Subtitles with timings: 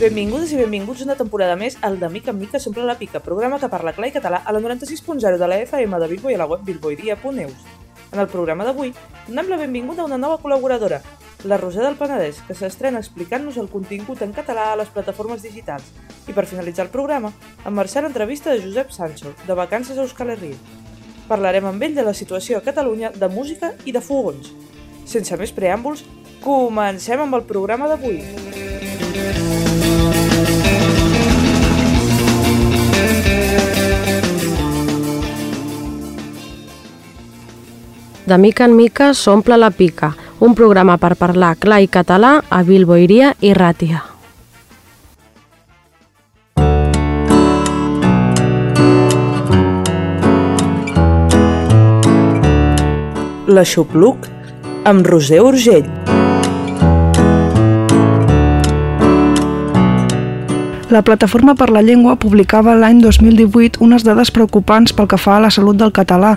[0.00, 3.58] Benvingudes i benvinguts una temporada més al De Mica en Mica s'omple la pica, programa
[3.60, 6.40] que parla clar i català a la 96.0 de la FM de Bilbo i a
[6.40, 7.66] la web bilboiria.eus.
[8.08, 8.94] En el programa d'avui
[9.26, 11.02] donem la benvinguda a una nova col·laboradora,
[11.44, 15.92] la Roser del Penedès, que s'estrena explicant-nos el contingut en català a les plataformes digitals.
[16.24, 17.34] I per finalitzar el programa,
[17.66, 20.56] en marxar l'entrevista de Josep Sancho, de Vacances a Euskal Herria.
[21.28, 24.48] Parlarem amb ell de la situació a Catalunya de música i de fogons.
[25.04, 26.06] Sense més preàmbuls,
[26.40, 29.49] comencem amb el programa d'avui.
[38.30, 42.60] De mica en mica s'omple la pica, un programa per parlar clar i català a
[42.62, 44.04] Bilboiria i Ràtia.
[53.50, 54.30] L'Aixopluc
[54.86, 56.19] amb Roser Urgell.
[60.90, 65.42] La Plataforma per la Llengua publicava l'any 2018 unes dades preocupants pel que fa a
[65.44, 66.32] la salut del català.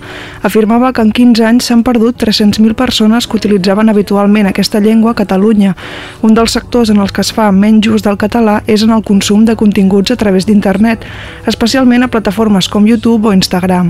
[0.46, 5.18] Afirmava que en 15 anys s'han perdut 300.000 persones que utilitzaven habitualment aquesta llengua a
[5.18, 5.74] Catalunya.
[6.22, 9.02] Un dels sectors en els que es fa menys ús del català és en el
[9.02, 11.02] consum de continguts a través d'internet,
[11.50, 13.90] especialment a plataformes com YouTube o Instagram.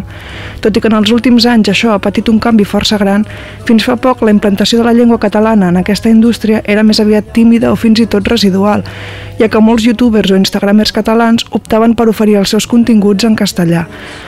[0.64, 3.28] Tot i que en els últims anys això ha patit un canvi força gran,
[3.67, 7.36] fins fa poc la implantació de la llengua catalana en aquesta indústria era més aviat
[7.36, 8.88] tímida o fins i tot residual,
[9.44, 13.87] ja que molts youtubers o instagramers catalans optaven per oferir els seus continguts en castellà.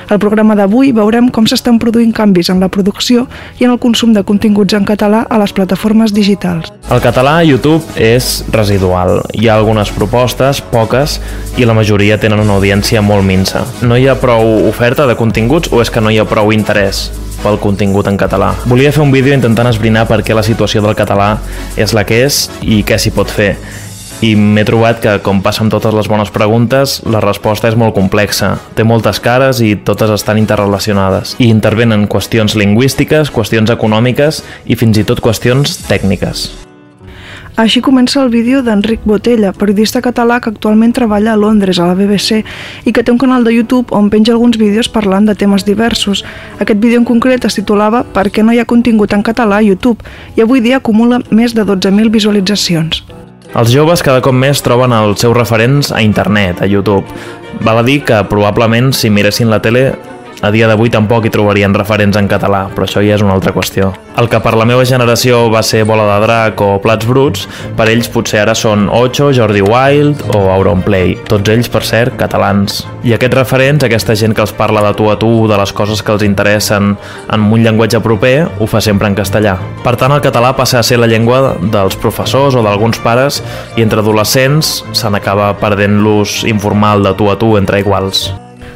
[0.10, 3.28] Al programa d'avui veurem com s'estan produint canvis en la producció
[3.60, 6.72] i en el consum de continguts en català a les plataformes digitals.
[6.90, 9.22] El català a YouTube és residual.
[9.34, 11.20] Hi ha algunes propostes, poques,
[11.58, 13.66] i la majoria tenen una audiència molt minsa.
[13.82, 17.10] No hi ha prou oferta de continguts o és que no hi ha prou interès
[17.44, 18.54] pel contingut en català.
[18.66, 21.36] Volia fer un vídeo intentant esbrinar per què la situació del català
[21.78, 23.56] és la que és i què s'hi pot fer
[24.22, 27.96] i m'he trobat que, com passa amb totes les bones preguntes, la resposta és molt
[27.98, 28.56] complexa.
[28.76, 31.36] Té moltes cares i totes estan interrelacionades.
[31.40, 36.52] I intervenen qüestions lingüístiques, qüestions econòmiques i fins i tot qüestions tècniques.
[37.56, 41.96] Així comença el vídeo d'Enric Botella, periodista català que actualment treballa a Londres, a la
[41.96, 42.42] BBC,
[42.84, 46.26] i que té un canal de YouTube on penja alguns vídeos parlant de temes diversos.
[46.60, 49.64] Aquest vídeo en concret es titulava Per què no hi ha contingut en català a
[49.64, 50.04] YouTube
[50.36, 53.06] i avui dia acumula més de 12.000 visualitzacions.
[53.56, 57.08] Els joves cada cop més troben els seus referents a internet, a YouTube.
[57.64, 59.94] Val a dir que probablement si miressin la tele
[60.46, 63.54] a dia d'avui tampoc hi trobarien referents en català, però això ja és una altra
[63.56, 63.90] qüestió.
[64.16, 67.90] El que per la meva generació va ser Bola de Drac o Plats Bruts, per
[67.90, 72.84] ells potser ara són Ocho, Jordi Wild o Auronplay, tots ells, per cert, catalans.
[73.04, 76.06] I aquests referents, aquesta gent que els parla de tu a tu, de les coses
[76.06, 79.58] que els interessen en un llenguatge proper, ho fa sempre en castellà.
[79.84, 83.42] Per tant, el català passa a ser la llengua dels professors o d'alguns pares
[83.76, 88.30] i entre adolescents se n'acaba perdent l'ús informal de tu a tu entre iguals.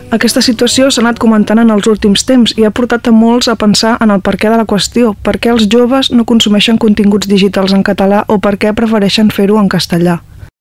[0.09, 3.53] Aquesta situació s'ha anat comentant en els últims temps i ha portat a molts a
[3.61, 7.75] pensar en el perquè de la qüestió, per què els joves no consumeixen continguts digitals
[7.77, 10.17] en català o per què prefereixen fer-ho en castellà.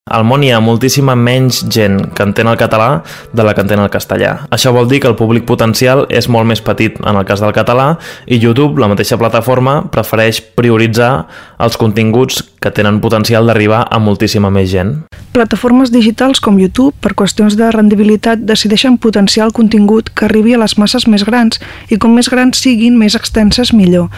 [0.08, 3.02] Al món hi ha moltíssima menys gent que entén el català
[3.32, 4.34] de la que entén el castellà.
[4.54, 7.52] Això vol dir que el públic potencial és molt més petit en el cas del
[7.56, 11.26] català i YouTube, la mateixa plataforma, prefereix prioritzar
[11.58, 14.94] els continguts que tenen potencial d'arribar a moltíssima més gent.
[15.34, 20.62] Plataformes digitals com YouTube, per qüestions de rendibilitat, decideixen potenciar el contingut que arribi a
[20.62, 21.60] les masses més grans
[21.92, 24.08] i com més grans siguin, més extenses, millor.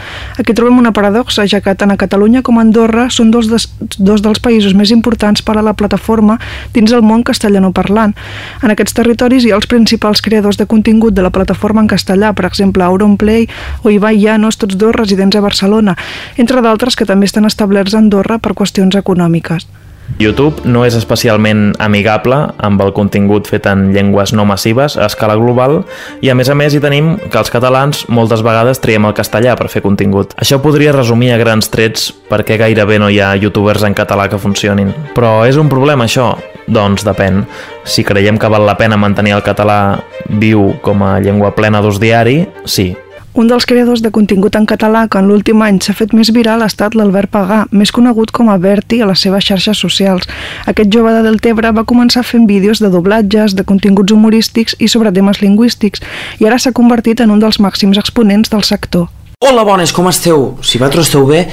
[0.41, 3.69] Aquí trobem una paradoxa, ja que tant a Catalunya com a Andorra són dos, des,
[3.99, 6.39] dos dels països més importants per a la plataforma
[6.77, 8.15] dins el món castellanoparlant.
[8.63, 12.35] En aquests territoris hi ha els principals creadors de contingut de la plataforma en castellà,
[12.37, 13.49] per exemple Auronplay
[13.83, 15.97] o Ibai Llanos, tots dos residents a Barcelona,
[16.37, 19.69] entre d'altres que també estan establerts a Andorra per qüestions econòmiques.
[20.19, 25.37] YouTube no és especialment amigable amb el contingut fet en llengües no massives a escala
[25.41, 25.81] global
[26.21, 29.57] i a més a més hi tenim que els catalans moltes vegades triem el castellà
[29.57, 30.35] per fer contingut.
[30.37, 34.41] Això podria resumir a grans trets perquè gairebé no hi ha youtubers en català que
[34.41, 34.93] funcionin.
[35.17, 36.33] Però és un problema això?
[36.71, 37.45] Doncs depèn.
[37.85, 41.99] Si creiem que val la pena mantenir el català viu com a llengua plena d'ús
[42.03, 42.93] diari, sí,
[43.41, 46.61] un dels creadors de contingut en català que en l'últim any s'ha fet més viral
[46.61, 50.29] ha estat l'Albert Pagà, més conegut com a Berti a les seves xarxes socials.
[50.69, 55.13] Aquest jove de Deltebre va començar fent vídeos de doblatges, de continguts humorístics i sobre
[55.17, 56.05] temes lingüístics,
[56.37, 59.09] i ara s'ha convertit en un dels màxims exponents del sector.
[59.41, 60.59] Hola, bones, com esteu?
[60.61, 61.47] Si vosaltres esteu bé,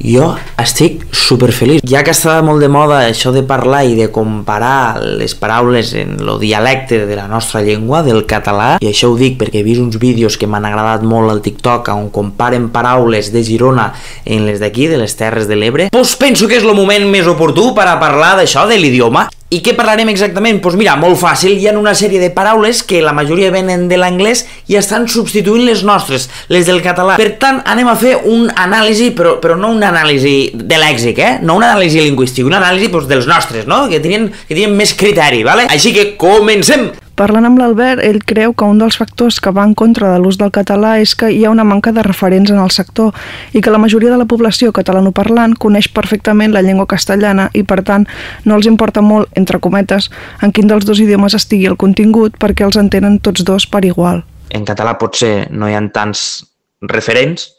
[0.00, 1.84] jo estic super feliç.
[1.88, 6.16] Ja que està molt de moda això de parlar i de comparar les paraules en
[6.20, 9.82] el dialecte de la nostra llengua, del català, i això ho dic perquè he vist
[9.82, 13.90] uns vídeos que m'han agradat molt al TikTok on comparen paraules de Girona
[14.24, 17.28] en les d'aquí, de les Terres de l'Ebre, doncs penso que és el moment més
[17.30, 19.28] oportú per a parlar d'això, de l'idioma.
[19.50, 20.60] I què parlarem exactament?
[20.60, 23.88] Doncs pues mira, molt fàcil, hi ha una sèrie de paraules que la majoria venen
[23.90, 27.16] de l'anglès i estan substituint les nostres, les del català.
[27.18, 31.32] Per tant, anem a fer un anàlisi, però, però no un anàlisi de lèxic, eh?
[31.42, 33.88] No un anàlisi lingüístic, un anàlisi pues, dels nostres, no?
[33.90, 35.66] Que tenien, que tenien més criteri, vale?
[35.66, 36.92] Així que comencem!
[37.20, 40.38] Parlant amb l'Albert, ell creu que un dels factors que va en contra de l'ús
[40.40, 43.12] del català és que hi ha una manca de referents en el sector
[43.52, 47.82] i que la majoria de la població catalanoparlant coneix perfectament la llengua castellana i, per
[47.84, 48.08] tant,
[48.48, 50.08] no els importa molt, entre cometes,
[50.40, 54.24] en quin dels dos idiomes estigui el contingut perquè els entenen tots dos per igual.
[54.48, 56.46] En català potser no hi ha tants
[56.88, 57.50] referents,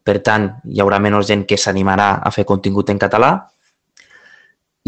[0.00, 3.34] per tant, hi haurà menys gent que s'animarà a fer contingut en català,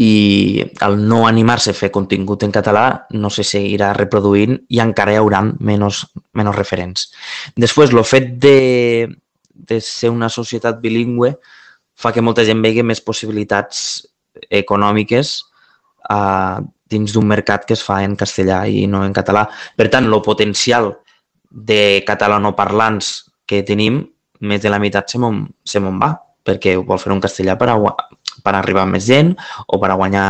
[0.01, 5.13] i el no animar-se a fer contingut en català no se seguirà reproduint i encara
[5.13, 6.03] hi haurà menys,
[6.33, 7.11] menys referents.
[7.55, 9.07] Després, el fet de,
[9.53, 11.35] de ser una societat bilingüe
[11.93, 14.01] fa que molta gent vegi més possibilitats
[14.49, 15.35] econòmiques
[16.09, 16.57] uh,
[16.89, 19.45] dins d'un mercat que es fa en castellà i no en català.
[19.77, 20.89] Per tant, el potencial
[21.53, 23.13] de catalanoparlants
[23.45, 24.01] que tenim,
[24.41, 25.45] més de la meitat se mon,
[26.01, 27.69] va, perquè vol fer un castellà per,
[28.43, 29.33] per arribar a més gent
[29.67, 30.27] o per a guanyar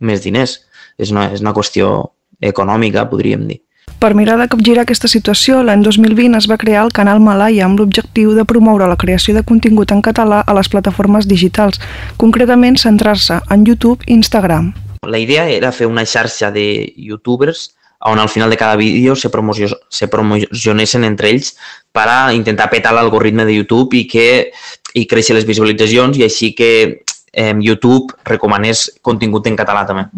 [0.00, 0.60] més diners.
[0.96, 3.60] És una, és una qüestió econòmica, podríem dir.
[4.00, 7.80] Per mirar de capgirar aquesta situació, l'any 2020 es va crear el canal Malaya amb
[7.80, 11.80] l'objectiu de promoure la creació de contingut en català a les plataformes digitals,
[12.20, 14.74] concretament centrar-se en YouTube i Instagram.
[15.06, 16.66] La idea era fer una xarxa de
[16.96, 17.70] youtubers
[18.04, 21.54] on al final de cada vídeo se, promocion se promocionessin entre ells
[21.92, 24.52] per a intentar petar l'algoritme de YouTube i que
[24.94, 27.02] i créixer les visualitzacions i així que
[27.36, 30.08] eh, YouTube recomanés contingut en català també.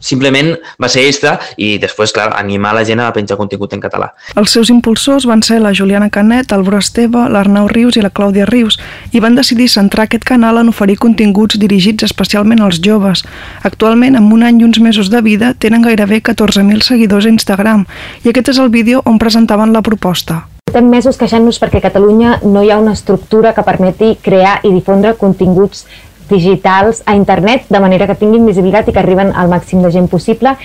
[0.00, 4.08] Simplement va ser esta i després, clar, animar la gent a penjar contingut en català.
[4.40, 8.10] Els seus impulsors van ser la Juliana Canet, el Bru Esteve, l'Arnau Rius i la
[8.10, 8.80] Clàudia Rius
[9.12, 13.26] i van decidir centrar aquest canal en oferir continguts dirigits especialment als joves.
[13.62, 17.84] Actualment, amb un any i uns mesos de vida, tenen gairebé 14.000 seguidors a Instagram
[18.24, 20.46] i aquest és el vídeo on presentaven la proposta.
[20.70, 24.70] Portem mesos queixant-nos perquè a Catalunya no hi ha una estructura que permeti crear i
[24.70, 25.84] difondre continguts
[26.30, 30.08] digitals a internet de manera que tinguin visibilitat i que arriben al màxim de gent
[30.08, 30.56] possible.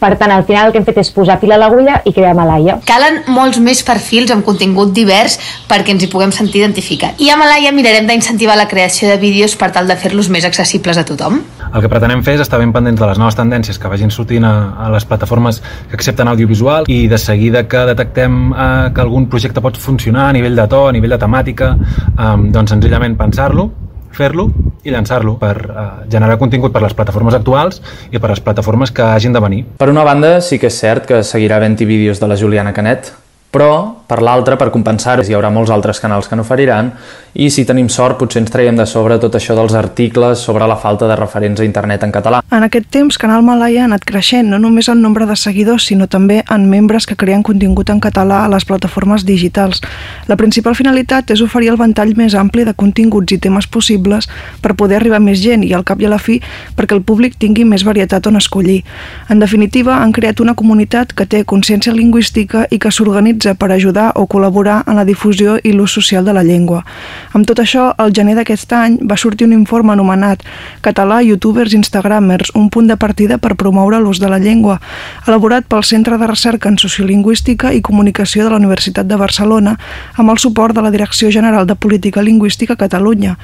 [0.00, 2.32] Per tant, al final el que hem fet és posar fil a l'agulla i crear
[2.36, 2.78] Malaya.
[2.88, 5.36] Calen molts més perfils amb contingut divers
[5.68, 7.20] perquè ens hi puguem sentir identificats.
[7.20, 10.96] I a Malaya mirarem d'incentivar la creació de vídeos per tal de fer-los més accessibles
[10.96, 11.42] a tothom.
[11.68, 14.48] El que pretenem fer és estar ben pendents de les noves tendències que vagin sortint
[14.48, 14.54] a,
[14.86, 19.60] a les plataformes que accepten audiovisual i de seguida que detectem eh, que algun projecte
[19.60, 23.68] pot funcionar a nivell de to, a nivell de temàtica, eh, doncs senzillament pensar-lo,
[24.16, 24.48] fer-lo
[24.84, 27.80] i llançar-lo per uh, generar contingut per les plataformes actuals
[28.10, 29.64] i per les plataformes que hagin de venir.
[29.78, 33.12] Per una banda, sí que és cert que seguirà havent-hi vídeos de la Juliana Canet,
[33.50, 36.90] però per l'altra, per compensar-ho, hi haurà molts altres canals que no oferiran
[37.38, 40.74] i si tenim sort potser ens traiem de sobre tot això dels articles sobre la
[40.74, 42.40] falta de referents a internet en català.
[42.50, 46.08] En aquest temps, Canal Malaya ha anat creixent no només en nombre de seguidors, sinó
[46.10, 49.78] també en membres que creen contingut en català a les plataformes digitals.
[50.26, 54.26] La principal finalitat és oferir el ventall més ampli de continguts i temes possibles
[54.62, 56.40] per poder arribar a més gent i al cap i a la fi
[56.74, 58.82] perquè el públic tingui més varietat on escollir.
[59.30, 63.72] En definitiva, han creat una comunitat que té consciència lingüística i que s'organitza s'utilitza per
[63.72, 66.84] ajudar o col·laborar en la difusió i l'ús social de la llengua.
[67.32, 70.42] Amb tot això, el gener d'aquest any va sortir un informe anomenat
[70.82, 74.80] Català, youtubers, instagramers, un punt de partida per promoure l'ús de la llengua,
[75.26, 79.76] elaborat pel Centre de Recerca en Sociolingüística i Comunicació de la Universitat de Barcelona
[80.16, 83.36] amb el suport de la Direcció General de Política Lingüística a Catalunya.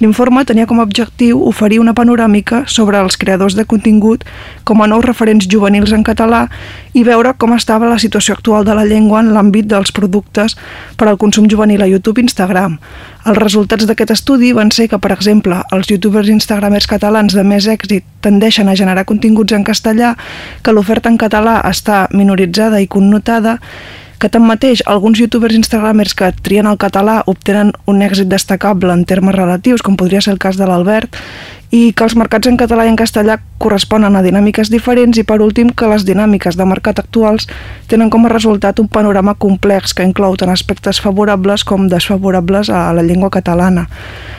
[0.00, 4.24] L'informe tenia com a objectiu oferir una panoràmica sobre els creadors de contingut
[4.64, 6.46] com a nous referents juvenils en català
[6.94, 10.56] i veure com estava la situació actual de la llengua en l'àmbit dels productes
[10.96, 12.78] per al consum juvenil a YouTube i Instagram.
[13.24, 17.68] Els resultats d'aquest estudi van ser que, per exemple, els youtubers instagramers catalans de més
[17.68, 20.14] èxit tendeixen a generar continguts en castellà,
[20.62, 23.58] que l'oferta en català està minoritzada i connotada,
[24.24, 29.36] que tanmateix alguns youtubers instagramers que trien el català obtenen un èxit destacable en termes
[29.36, 31.18] relatius, com podria ser el cas de l'Albert,
[31.74, 35.40] i que els mercats en català i en castellà corresponen a dinàmiques diferents i per
[35.42, 37.48] últim que les dinàmiques de mercat actuals
[37.90, 42.92] tenen com a resultat un panorama complex que inclou tant aspectes favorables com desfavorables a
[42.94, 43.88] la llengua catalana.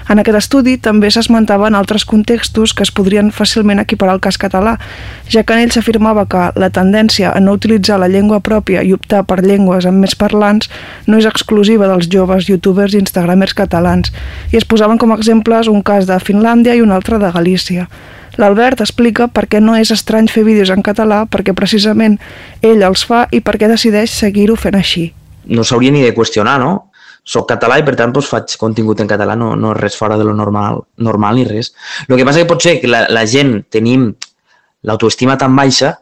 [0.05, 4.75] En aquest estudi també s'esmentaven altres contextos que es podrien fàcilment equiparar al cas català,
[5.33, 8.93] ja que en ell s'afirmava que la tendència a no utilitzar la llengua pròpia i
[8.93, 10.69] optar per llengües amb més parlants
[11.09, 14.13] no és exclusiva dels joves youtubers i instagramers catalans,
[14.53, 17.33] i es posaven com a exemples un cas de Finlàndia i un altre de de
[17.33, 17.87] Galícia.
[18.37, 22.17] L'Albert explica per què no és estrany fer vídeos en català, perquè precisament
[22.61, 25.07] ell els fa i per què decideix seguir-ho fent així.
[25.45, 26.91] No s'hauria ni de qüestionar, no?
[27.25, 30.17] Soc català i per tant doncs, faig contingut en català, no, no és res fora
[30.19, 31.71] de lo normal, normal ni res.
[32.07, 34.11] El que passa que pot ser que la, la gent tenim
[34.85, 35.95] l'autoestima tan baixa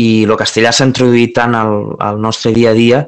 [0.00, 3.04] i el castellà s'ha introduït tant al, al nostre dia a dia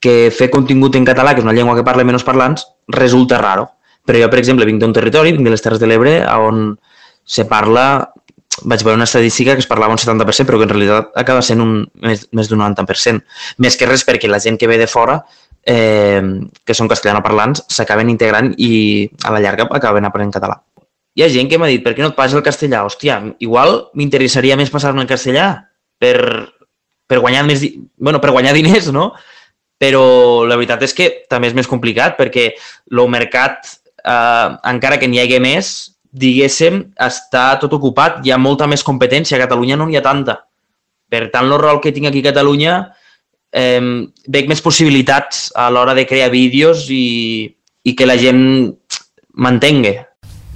[0.00, 3.68] que fer contingut en català, que és una llengua que parla menys parlants, resulta raro.
[4.06, 6.70] Però jo, per exemple, vinc d'un territori, vinc de les Terres de l'Ebre, on
[7.30, 7.84] se parla,
[8.66, 11.62] vaig veure una estadística que es parlava un 70%, però que en realitat acaba sent
[11.62, 13.22] un, més, més d'un 90%.
[13.62, 15.20] Més que res perquè la gent que ve de fora,
[15.62, 16.20] eh,
[16.66, 18.72] que són castellanoparlants, s'acaben integrant i
[19.22, 20.58] a la llarga acaben aprenent català.
[21.14, 22.82] Hi ha gent que m'ha dit, per què no et passes el castellà?
[22.86, 25.52] Hòstia, igual m'interessaria més passar-me el castellà
[26.00, 26.16] per,
[27.06, 27.62] per guanyar més,
[27.98, 29.12] bueno, per guanyar diners, no?
[29.80, 35.08] però la veritat és que també és més complicat perquè el mercat, eh, encara que
[35.08, 35.70] n'hi hagi més,
[36.10, 40.40] diguéssim, està tot ocupat, hi ha molta més competència, a Catalunya no n'hi ha tanta.
[41.10, 42.76] Per tant, el rol que tinc aquí a Catalunya,
[43.52, 43.80] eh,
[44.28, 47.48] veig més possibilitats a l'hora de crear vídeos i,
[47.84, 48.42] i que la gent
[49.34, 49.98] mantengui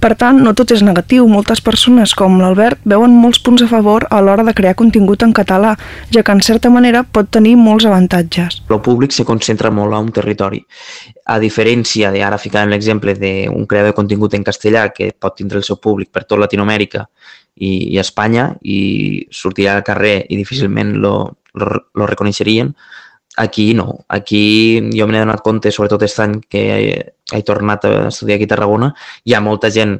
[0.05, 1.25] per tant, no tot és negatiu.
[1.25, 5.33] Moltes persones, com l'Albert, veuen molts punts a favor a l'hora de crear contingut en
[5.33, 5.71] català,
[6.13, 8.59] ja que en certa manera pot tenir molts avantatges.
[8.69, 10.61] El públic se concentra molt a un territori.
[11.25, 15.57] A diferència de, ara ficant l'exemple d'un creador de contingut en castellà que pot tindre
[15.57, 17.07] el seu públic per tot Latinoamèrica
[17.55, 21.15] i, i Espanya i sortirà al carrer i difícilment lo,
[21.57, 22.75] lo, lo reconeixerien,
[23.37, 24.05] Aquí no.
[24.07, 26.91] Aquí jo me n'he donat compte, sobretot aquest any que he,
[27.35, 28.93] he tornat a estudiar aquí a Tarragona,
[29.25, 29.97] hi ha molta gent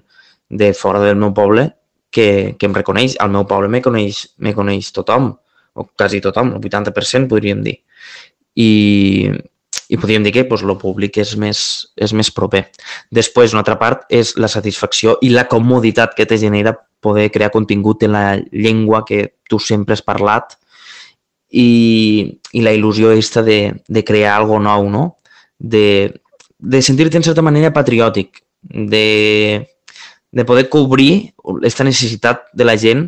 [0.50, 1.68] de fora del meu poble
[2.12, 3.18] que, que em reconeix.
[3.20, 5.34] Al meu poble me coneix, me coneix tothom,
[5.76, 7.76] o quasi tothom, el 80% podríem dir.
[8.56, 9.32] I,
[9.92, 11.60] i podríem dir que pues, el públic és més,
[12.00, 12.64] és més proper.
[13.12, 17.52] Després, una altra part és la satisfacció i la comoditat que te genera poder crear
[17.54, 20.56] contingut en la llengua que tu sempre has parlat
[21.52, 25.06] i, i la il·lusió aquesta de, de crear algo nou, no?
[25.60, 26.14] De,
[26.60, 29.68] de sentir-te en certa manera patriòtic, de,
[30.32, 33.06] de poder cobrir aquesta necessitat de la gent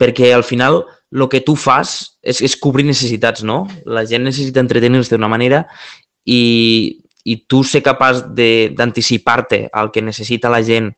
[0.00, 3.64] perquè al final el que tu fas és, és cobrir necessitats, no?
[3.84, 5.64] La gent necessita entretenir-se d'una manera
[6.24, 10.92] i, i tu ser capaç d'anticipar-te al que necessita la gent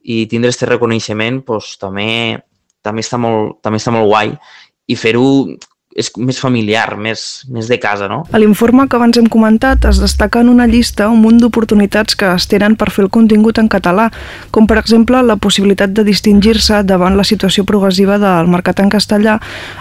[0.00, 2.40] i tindre aquest reconeixement, doncs, també,
[2.80, 4.32] també, està molt, també està molt guai
[4.88, 5.26] i fer-ho
[5.90, 8.20] és més familiar, més, més de casa, no?
[8.30, 12.28] A l'informe que abans hem comentat es destaca en una llista un munt d'oportunitats que
[12.30, 14.04] es tenen per fer el contingut en català,
[14.54, 19.40] com per exemple la possibilitat de distingir-se davant la situació progressiva del mercat en castellà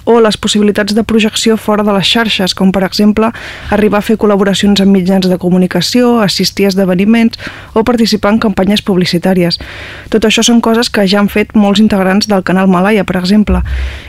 [0.09, 3.29] o les possibilitats de projecció fora de les xarxes, com per exemple
[3.69, 7.37] arribar a fer col·laboracions amb mitjans de comunicació, assistir a esdeveniments
[7.77, 9.61] o participar en campanyes publicitàries.
[10.09, 13.61] Tot això són coses que ja han fet molts integrants del canal Malaya, per exemple.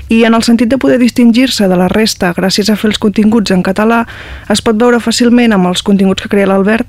[0.09, 3.52] I en el sentit de poder distingir-se de la resta, gràcies a fer els continguts
[3.54, 4.04] en català,
[4.50, 6.88] es pot veure fàcilment amb els continguts que crea l'Albert,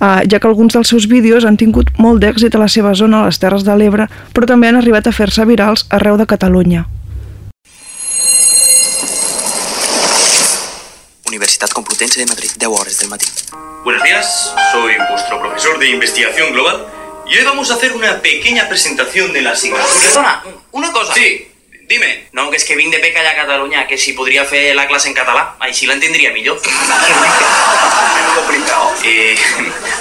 [0.00, 3.22] eh, ja que alguns dels seus vídeos han tingut molt d'èxit a la seva zona,
[3.22, 6.86] a les Terres de l'Ebre, però també han arribat a fer-se virals arreu de Catalunya.
[11.26, 13.26] Universidad Complutense de Madrid, 10 horas del matí.
[13.82, 16.86] Buenos días, soy vuestro profesor de investigación global
[17.26, 19.88] y hoy vamos a hacer una pequeña presentación de la asignatura.
[20.02, 21.14] Perdona, una cosa.
[21.14, 21.48] Sí,
[21.88, 22.28] Dime.
[22.32, 24.86] No, que és que vinc de beca allà a Catalunya, que si podria fer la
[24.88, 26.60] clase en català, així l'entendria millor.
[28.34, 28.92] complicado.
[29.04, 29.36] Eh,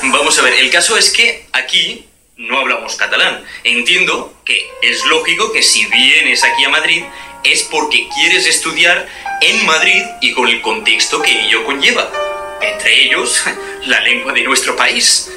[0.03, 2.05] vamos a ver, el caso es que aquí
[2.37, 3.45] no hablamos catalán.
[3.63, 7.03] Entiendo que es lógico que si vienes aquí a Madrid
[7.43, 9.07] es porque quieres estudiar
[9.41, 12.11] en Madrid y con el contexto que ello conlleva.
[12.61, 13.43] Entre ellos,
[13.85, 15.29] la lengua de nuestro país,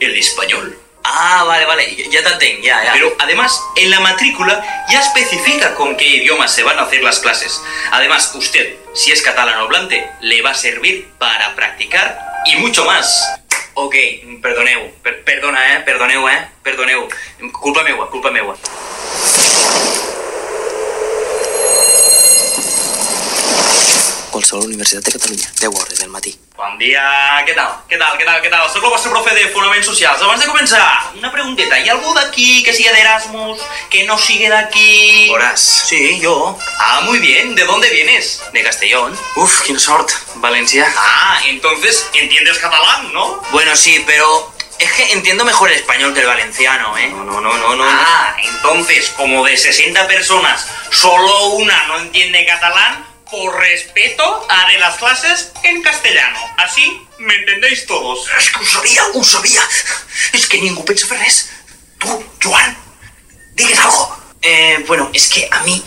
[0.00, 0.78] el español.
[1.06, 2.92] Ah, vale, vale, ya te ya, ya.
[2.94, 7.20] Pero además, en la matrícula ya especifica con qué idiomas se van a hacer las
[7.20, 7.60] clases.
[7.92, 13.22] Además, usted, si es catalano hablante, le va a servir para practicar y mucho más.
[13.74, 13.94] Ok,
[14.40, 17.08] perdoneu, per perdona, eh, perdoneu, eh, perdoneu.
[17.52, 18.56] Culpa meua, culpa meua.
[24.34, 26.34] Qualsevol universitat de Catalunya, 10 hores del matí.
[26.58, 27.02] Bon dia,
[27.46, 27.70] què tal?
[27.90, 28.66] Què tal, què tal, què tal?
[28.70, 30.22] Soc el vostre profe de Fonaments Socials.
[30.22, 30.82] Abans de començar,
[31.18, 31.78] una pregunteta.
[31.78, 35.30] Hi ha algú d'aquí que sigui d'Erasmus, que no sigui d'aquí...
[35.34, 35.62] Horas.
[35.90, 36.56] Sí, yo.
[36.78, 37.54] Ah, muy bien.
[37.54, 38.40] ¿De dónde vienes?
[38.52, 39.18] De Castellón.
[39.36, 40.10] Uf, quina sort.
[40.36, 40.86] Valencia.
[40.96, 43.42] Ah, entonces entiendes catalán, ¿no?
[43.50, 47.08] Bueno, sí, pero es que entiendo mejor el español que el valenciano, ¿eh?
[47.08, 47.84] No, no, no, no, no.
[47.84, 54.96] Ah, entonces, como de 60 personas, solo una no entiende catalán, por respeto, haré las
[54.96, 56.38] clases en castellano.
[56.58, 58.28] Así me entendéis todos.
[58.38, 59.62] És que ho sabia, ho sabia.
[60.32, 61.48] És que ningú pensa fer res.
[61.98, 62.76] Tu, Joan,
[63.58, 64.06] digues algo.
[64.42, 65.82] Eh, bueno, és que a mi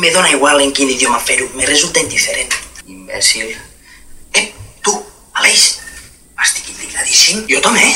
[0.00, 1.50] me dona igual en quin idioma fer-ho.
[1.54, 2.54] Me resulta indiferent.
[2.86, 3.52] Imbècil.
[4.32, 4.48] Eh,
[4.82, 4.96] tu,
[5.34, 5.66] Aleix,
[6.44, 7.44] estic indignadíssim.
[7.50, 7.86] Jo també.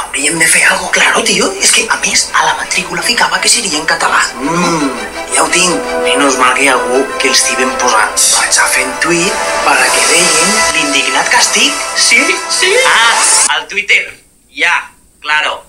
[0.00, 0.92] Hauríem de fer alguna.
[0.96, 1.50] Claro, tio.
[1.60, 4.22] És que, a més, a la matrícula ficava que seria en català.
[4.40, 4.90] Mmm,
[5.34, 5.90] ja ho tinc.
[6.06, 8.14] Menys mal que hi ha algú que els estivem posant.
[8.38, 11.84] Vaig a fer un tuit per a que vegin l'indignat que estic.
[11.96, 12.22] Sí,
[12.60, 12.72] sí.
[12.88, 13.12] Ah,
[13.58, 14.02] al Twitter.
[14.54, 14.74] Ja,
[15.20, 15.60] claro.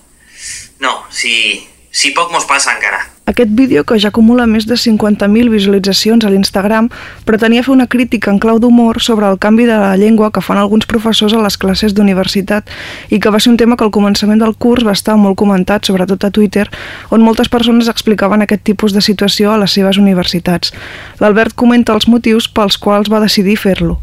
[0.78, 3.04] No, si, si poc mos passa encara.
[3.26, 6.86] Aquest vídeo, que ja acumula més de 50.000 visualitzacions a l'Instagram,
[7.26, 10.60] pretenia fer una crítica en clau d'humor sobre el canvi de la llengua que fan
[10.62, 12.70] alguns professors a les classes d'universitat
[13.10, 15.90] i que va ser un tema que al començament del curs va estar molt comentat,
[15.90, 16.68] sobretot a Twitter,
[17.10, 20.70] on moltes persones explicaven aquest tipus de situació a les seves universitats.
[21.18, 23.98] L'Albert comenta els motius pels quals va decidir fer-lo.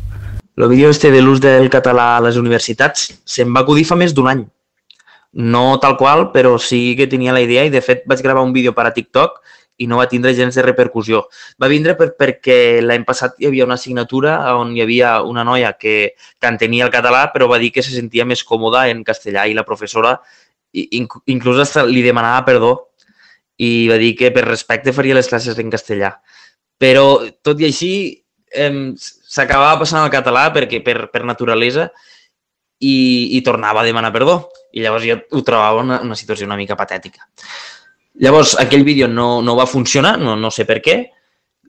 [0.59, 4.11] El vídeo este de l'ús del català a les universitats se'm va acudir fa més
[4.11, 4.43] d'un any
[5.33, 8.53] no tal qual, però sí que tenia la idea i de fet vaig gravar un
[8.53, 9.41] vídeo per a TikTok
[9.81, 11.23] i no va tindre gens de repercussió.
[11.59, 15.73] Va vindre per, perquè l'any passat hi havia una assignatura on hi havia una noia
[15.73, 19.47] que, que entenia el català però va dir que se sentia més còmoda en castellà
[19.49, 20.19] i la professora
[20.73, 22.73] inclús hasta li demanava perdó
[23.61, 26.15] i va dir que per respecte faria les classes en castellà.
[26.81, 27.93] Però, tot i així,
[28.49, 31.91] eh, s'acabava passant al català perquè per, per naturalesa
[32.83, 34.37] i, i tornava a demanar perdó.
[34.73, 37.27] I llavors jo ho trobava una, una situació una mica patètica.
[38.21, 40.97] Llavors, aquell vídeo no, no va funcionar, no, no sé per què.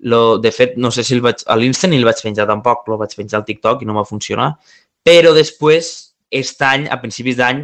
[0.04, 2.82] Lo, de fet, no sé si el vaig, a l'Insta ni el vaig penjar tampoc,
[2.90, 4.50] el vaig penjar al TikTok i no va funcionar.
[5.04, 5.94] Però després,
[6.32, 7.62] aquest any, a principis d'any,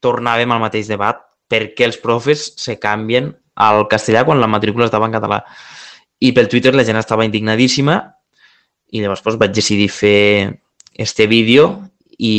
[0.00, 5.08] tornàvem al mateix debat perquè els profes se canvien al castellà quan la matrícula estava
[5.10, 5.42] en català.
[6.20, 7.98] I pel Twitter la gent estava indignadíssima
[8.94, 10.60] i llavors doncs, vaig decidir fer
[10.94, 11.89] este vídeo
[12.20, 12.36] i,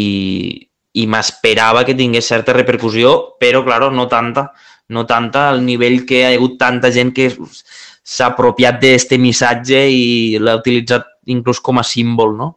[0.94, 4.52] i m'esperava que tingués certa repercussió, però, claro, no tanta,
[4.90, 10.38] no tanta al nivell que ha hagut tanta gent que s'ha apropiat d'aquest missatge i
[10.40, 12.52] l'ha utilitzat inclús com a símbol, no?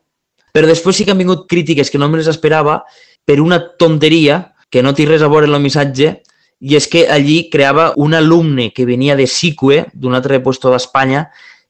[0.54, 2.82] Però després sí que han vingut crítiques que no me les esperava
[3.26, 6.12] per una tonteria que no té res a veure amb el missatge
[6.64, 11.26] i és que allí creava un alumne que venia de Sicue, d'un altre puesto d'Espanya,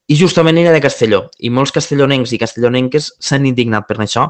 [0.06, 1.24] i justament era de Castelló.
[1.40, 4.28] I molts castellonencs i castellonenques s'han indignat per això,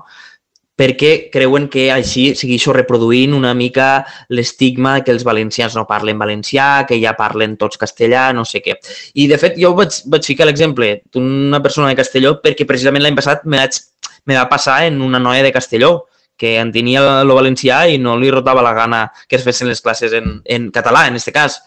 [0.74, 6.84] perquè creuen que així segueixo reproduint una mica l'estigma que els valencians no parlen valencià,
[6.88, 8.74] que ja parlen tots castellà, no sé què.
[9.14, 13.18] I, de fet, jo vaig, vaig ficar l'exemple d'una persona de Castelló perquè precisament l'any
[13.18, 13.78] passat me, vaig,
[14.26, 18.32] me va passar en una noia de Castelló que entenia el valencià i no li
[18.34, 21.60] rotava la gana que es fessin les classes en, en català, en aquest cas.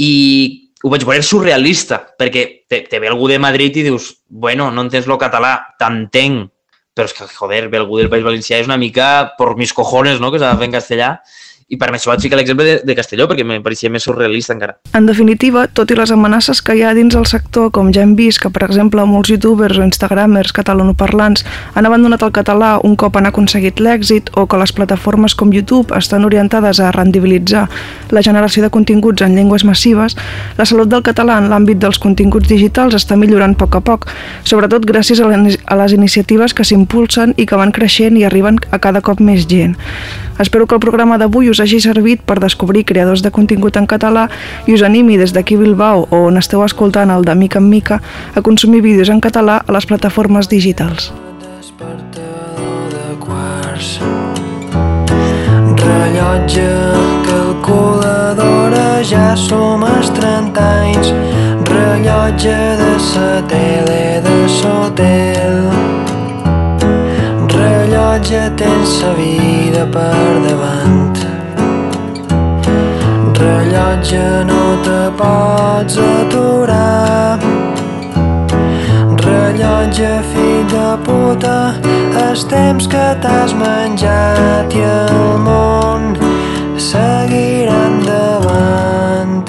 [0.00, 4.70] I ho vaig veure surrealista, perquè te, te ve algú de Madrid i dius, bueno,
[4.72, 6.48] no entens lo català, t'entenc,
[6.94, 10.20] però és que, joder, ve algú del País Valencià és una mica por mis cojones,
[10.20, 11.10] no?, que s'ha de fer en castellà
[11.72, 14.76] i per això vaig ficar l'exemple de, de Castelló, perquè me pareixia més surrealista encara.
[14.98, 18.12] En definitiva, tot i les amenaces que hi ha dins el sector, com ja hem
[18.18, 23.16] vist que, per exemple, molts youtubers o instagramers catalanoparlants han abandonat el català un cop
[23.16, 27.64] han aconseguit l'èxit o que les plataformes com YouTube estan orientades a rendibilitzar
[28.12, 30.16] la generació de continguts en llengües massives,
[30.58, 34.10] la salut del català en l'àmbit dels continguts digitals està millorant a poc a poc,
[34.44, 39.00] sobretot gràcies a les iniciatives que s'impulsen i que van creixent i arriben a cada
[39.00, 39.78] cop més gent.
[40.42, 44.28] Espero que el programa d'avui us hagi servit per descobrir creadors de contingut en català
[44.66, 48.00] i us animi des d'aquí Bilbao o on esteu escoltant el de mica en mica
[48.34, 51.12] a consumir vídeos en català a les plataformes digitals.
[55.82, 56.70] Rellotge,
[57.26, 61.12] calculadora, ja som als 30 anys.
[61.66, 65.58] Rellotge de sa tele de sotel.
[67.48, 71.01] Rellotge tens sa vida per davant
[73.92, 77.38] rellotge no te pots aturar
[79.22, 81.74] Rellotge, fill de puta,
[82.16, 86.16] els temps que t'has menjat i el món
[86.76, 89.44] seguiran endavant.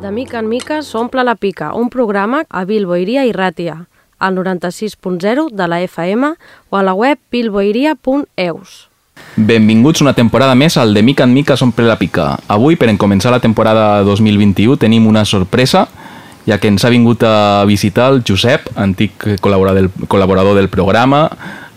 [0.00, 3.84] De mica en mica s'omple la pica, un programa a Bilboiria i Ràtia,
[4.18, 6.34] al 96.0 de la FM
[6.70, 8.87] o a la web bilboiria.eus.
[9.38, 12.32] Benvinguts una temporada més al De mica en mica s'omple la pica.
[12.50, 15.86] Avui, per en començar la temporada 2021, tenim una sorpresa,
[16.48, 21.28] ja que ens ha vingut a visitar el Josep, antic col·laborador del, programa,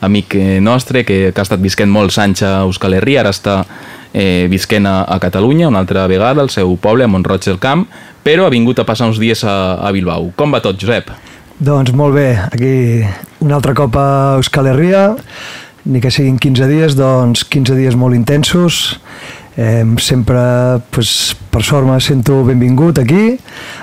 [0.02, 3.60] amic nostre, que, que ha estat visquent molts anys a Euskal Herria, ara està
[4.14, 7.86] eh, visquent a, a Catalunya una altra vegada, al seu poble, a Montroig del Camp,
[8.24, 10.32] però ha vingut a passar uns dies a, a Bilbao.
[10.36, 11.12] Com va tot, Josep?
[11.62, 13.06] Doncs molt bé, aquí
[13.46, 14.08] un altre cop a
[14.40, 15.12] Euskal Herria,
[15.86, 19.00] ni que siguin 15 dies, doncs 15 dies molt intensos.
[19.58, 20.40] Eh, sempre,
[20.96, 23.38] pues, per sort, me sento benvingut aquí,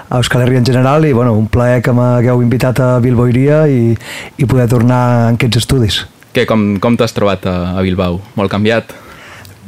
[0.09, 3.93] a Euskal Herria en general, i bueno, un plaer que m'hagueu invitat a Bilboiria i,
[4.39, 6.01] i poder tornar en aquests estudis.
[6.33, 8.23] Què, com, com t'has trobat a, a Bilbao?
[8.39, 8.95] Molt canviat?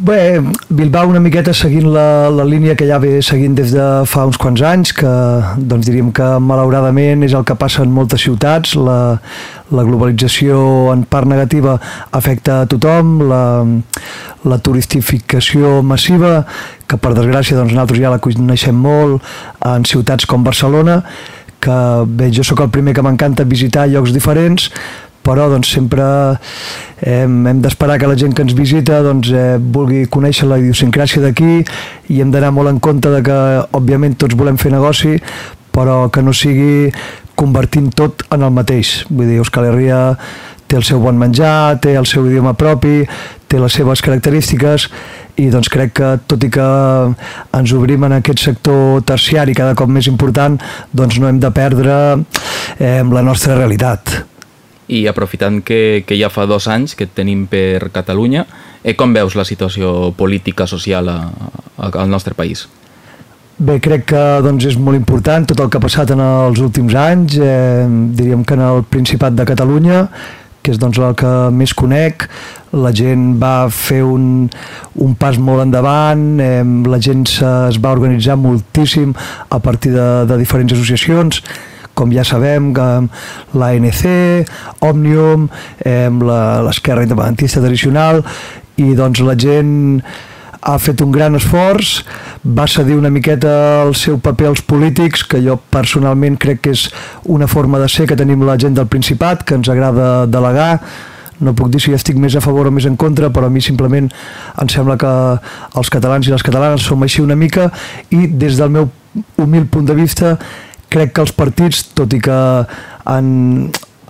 [0.01, 4.23] Bé, Bilbao una miqueta seguint la, la línia que ja ve seguint des de fa
[4.25, 5.11] uns quants anys, que
[5.61, 9.19] doncs diríem que malauradament és el que passa en moltes ciutats, la,
[9.69, 10.63] la globalització
[10.95, 11.75] en part negativa
[12.17, 13.43] afecta a tothom, la,
[14.49, 16.47] la turistificació massiva,
[16.89, 19.21] que per desgràcia doncs, nosaltres ja la coneixem molt
[19.69, 21.03] en ciutats com Barcelona,
[21.61, 21.77] que
[22.09, 24.71] bé, jo sóc el primer que m'encanta visitar llocs diferents,
[25.27, 26.05] però doncs, sempre
[27.03, 31.23] eh, hem d'esperar que la gent que ens visita doncs, eh, vulgui conèixer la idiosincràsia
[31.25, 31.61] d'aquí
[32.11, 33.41] i hem d'anar molt en compte de que
[33.77, 35.19] òbviament tots volem fer negoci
[35.71, 36.91] però que no sigui
[37.39, 39.05] convertint tot en el mateix.
[39.09, 40.01] Vull dir, Euskal Herria
[40.71, 43.03] té el seu bon menjar, té el seu idioma propi,
[43.51, 44.87] té les seves característiques
[45.41, 46.67] i doncs crec que tot i que
[47.59, 50.61] ens obrim en aquest sector terciari cada cop més important,
[50.95, 51.95] doncs no hem de perdre
[52.79, 54.30] eh, la nostra realitat
[54.91, 58.45] i aprofitant que, que ja fa dos anys que tenim per Catalunya,
[58.83, 61.19] eh, com veus la situació política, social a,
[61.79, 62.67] a, al nostre país?
[63.61, 66.95] Bé, crec que doncs, és molt important tot el que ha passat en els últims
[66.97, 70.07] anys, eh, diríem que en el Principat de Catalunya,
[70.65, 72.25] que és doncs, el que més conec,
[72.73, 74.49] la gent va fer un,
[75.05, 79.13] un pas molt endavant, eh, la gent es va organitzar moltíssim
[79.51, 81.43] a partir de, de diferents associacions,
[82.01, 82.89] com ja sabem, que
[83.61, 84.03] l'ANC,
[84.81, 85.47] Òmnium,
[85.85, 88.25] eh, l'esquerra independentista tradicional,
[88.81, 90.01] i doncs la gent
[90.61, 92.01] ha fet un gran esforç,
[92.45, 96.89] va cedir una miqueta el seu paper als polítics, que jo personalment crec que és
[97.25, 100.81] una forma de ser que tenim la gent del Principat, que ens agrada delegar,
[101.41, 103.63] no puc dir si estic més a favor o més en contra, però a mi
[103.65, 104.11] simplement
[104.61, 105.13] em sembla que
[105.81, 107.71] els catalans i les catalanes som així una mica
[108.13, 108.91] i des del meu
[109.41, 110.37] humil punt de vista
[110.91, 112.39] crec que els partits, tot i que
[113.11, 113.29] han,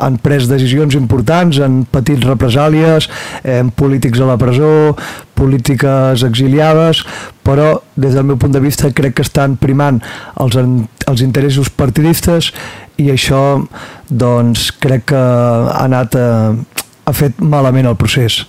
[0.00, 3.08] han pres decisions importants, han patit represàlies,
[3.44, 4.96] eh, polítics a la presó,
[5.38, 7.04] polítiques exiliades,
[7.44, 10.00] però des del meu punt de vista crec que estan primant
[10.40, 12.52] els, els interessos partidistes
[13.00, 13.62] i això
[14.08, 18.44] doncs crec que ha anat eh, ha fet malament el procés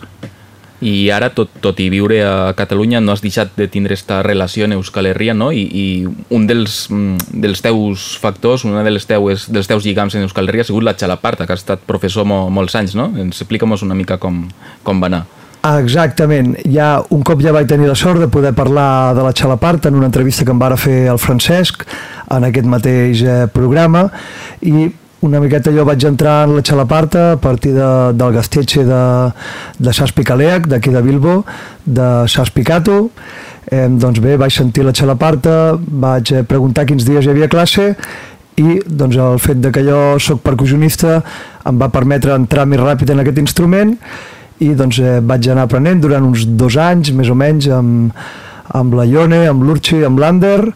[0.81, 4.65] i ara, tot, tot i viure a Catalunya, no has deixat de tindre aquesta relació
[4.65, 5.51] en Euskal Herria, no?
[5.53, 5.85] I, i
[6.33, 10.49] un dels, mm, dels teus factors, una de les teues, dels teus lligams en Euskal
[10.49, 13.11] Herria ha sigut la Xalaparta, que has estat professor mo, molts anys, no?
[13.13, 14.47] Ens explica-nos una mica com,
[14.83, 15.27] com va anar.
[15.61, 19.91] Exactament, ja un cop ja vaig tenir la sort de poder parlar de la Xalaparta
[19.91, 21.85] en una entrevista que em va fer el Francesc
[22.33, 24.07] en aquest mateix eh, programa
[24.65, 24.87] i
[25.21, 29.03] una miqueta jo vaig entrar en la Xalaparta a partir de, del Gastetxe de,
[29.77, 31.43] de Sas Picaleac, d'aquí de Bilbo,
[31.85, 33.11] de Sas Picato.
[33.69, 37.91] Eh, doncs bé, vaig sentir la Xalaparta, vaig eh, preguntar quins dies hi havia classe
[38.57, 41.21] i doncs, el fet de que jo sóc percussionista
[41.69, 43.93] em va permetre entrar més ràpid en aquest instrument
[44.61, 48.11] i doncs, eh, vaig anar aprenent durant uns dos anys, més o menys, amb,
[48.73, 50.73] amb la Ione, amb l'Urchi, amb l'Ander,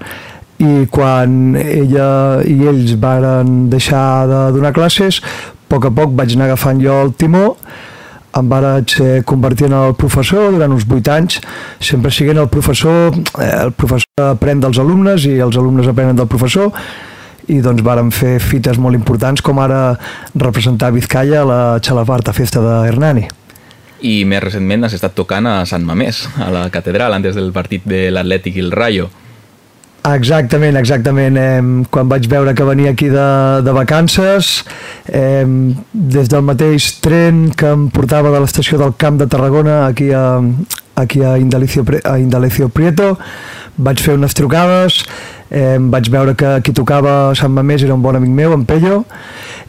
[0.62, 6.36] i quan ella i ells varen deixar de donar classes, a poc a poc vaig
[6.36, 7.56] anar agafant jo el timó,
[8.36, 8.96] em vaig
[9.28, 11.39] convertir en el professor durant uns 8 anys,
[11.80, 16.28] sempre siguent el professor, eh, el professor aprèn dels alumnes i els alumnes aprenen del
[16.32, 16.72] professor,
[17.48, 19.96] i doncs vàrem fer fites molt importants com ara
[20.36, 23.28] representar Vizcaya a la Xalaparta Festa de Hernani
[24.06, 27.86] i més recentment has estat tocant a Sant Mamés, a la catedral, antes del partit
[27.88, 29.10] de l'Atlètic i el Rayo.
[30.06, 31.38] Exactament, exactament.
[31.38, 34.60] Eh, quan vaig veure que venia aquí de, de vacances,
[35.10, 35.46] eh,
[35.94, 40.28] des del mateix tren que em portava de l'estació del Camp de Tarragona aquí a,
[41.02, 43.15] aquí a Indalecio, a Indalecio Prieto,
[43.78, 45.02] vaig fer unes trucades,
[45.50, 49.02] eh, vaig veure que qui tocava Sant Mamés era un bon amic meu, en Pello,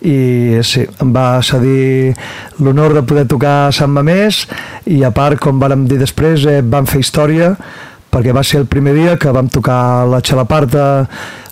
[0.04, 2.12] i sí, em va cedir
[2.60, 4.44] l'honor de poder tocar a Sant Mamés
[4.84, 7.54] i a part, com vàrem dir després, eh, vam fer història
[8.16, 10.86] perquè va ser el primer dia que vam tocar la xalaparta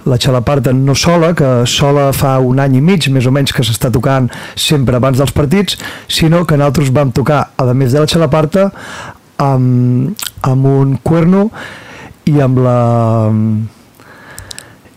[0.09, 3.65] la xalaparta no sola, que sola fa un any i mig més o menys que
[3.65, 8.09] s'està tocant sempre abans dels partits, sinó que nosaltres vam tocar, a més de la
[8.09, 8.69] xalaparta,
[9.41, 11.49] amb, amb un cuerno
[12.29, 12.79] i amb la...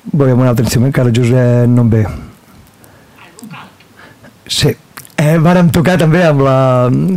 [0.08, 2.04] Bé, amb un altre instrument que ara just eh, no em ve.
[4.48, 4.72] Sí,
[5.18, 6.58] Eh, vàrem tocar també amb la...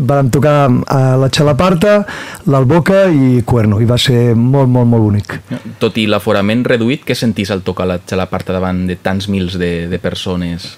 [0.09, 0.55] Vàrem tocar
[0.89, 1.99] a la Xalaparta,
[2.49, 5.35] l'Alboca i Cuerno, i va ser molt, molt, molt bonic.
[5.83, 9.85] Tot i l'aforament reduït, què sentís al tocar la Xalaparta davant de tants mils de,
[9.93, 10.73] de persones?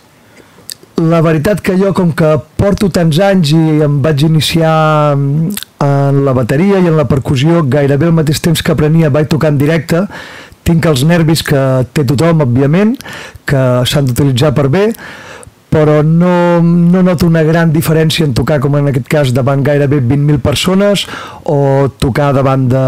[0.99, 4.75] La veritat que jo, com que porto tants anys i em vaig iniciar
[5.15, 9.55] en la bateria i en la percussió gairebé al mateix temps que aprenia vaig tocar
[9.55, 10.05] en directe,
[10.67, 11.61] tinc els nervis que
[11.95, 12.97] té tothom, òbviament,
[13.47, 14.89] que s'han d'utilitzar per bé,
[15.73, 20.03] però no, no noto una gran diferència en tocar, com en aquest cas, davant gairebé
[20.05, 21.07] 20.000 persones
[21.49, 22.83] o tocar davant de,